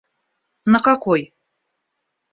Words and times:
На 0.75 0.79
какой? 0.87 1.21